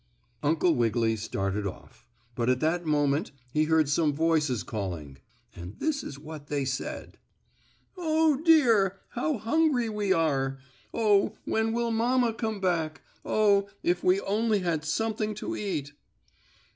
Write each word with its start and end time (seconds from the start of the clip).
Uncle 0.41 0.73
Wiggily 0.73 1.15
started 1.15 1.67
off, 1.67 2.07
but 2.33 2.49
at 2.49 2.59
that 2.59 2.87
moment 2.87 3.31
he 3.53 3.65
heard 3.65 3.87
some 3.87 4.13
voices 4.15 4.63
calling. 4.63 5.19
And 5.55 5.75
this 5.77 6.03
is 6.03 6.17
what 6.17 6.47
they 6.47 6.65
said: 6.65 7.19
"Oh, 7.95 8.37
dear! 8.43 8.97
How 9.09 9.37
hungry 9.37 9.89
we 9.89 10.11
are! 10.11 10.57
Oh, 10.91 11.35
when 11.45 11.71
will 11.71 11.91
mamma 11.91 12.33
come 12.33 12.59
back! 12.59 13.01
Oh, 13.23 13.69
if 13.83 14.03
we 14.03 14.19
only 14.21 14.61
had 14.61 14.83
something 14.85 15.35
to 15.35 15.55
eat!" 15.55 15.93